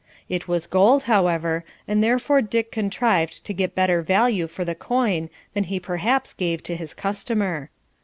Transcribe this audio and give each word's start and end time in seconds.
It 0.27 0.47
was 0.47 0.65
gold, 0.65 1.03
however, 1.03 1.63
and 1.87 2.03
therefore 2.03 2.41
Dick 2.41 2.71
contrived 2.71 3.43
to 3.45 3.53
get 3.53 3.75
better 3.75 4.01
value 4.01 4.47
for 4.47 4.65
the 4.65 4.73
coin 4.73 5.29
than 5.53 5.65
he 5.65 5.79
perhaps 5.79 6.33
gave 6.33 6.63
to 6.63 6.75
his 6.75 6.95
customer. 6.95 7.69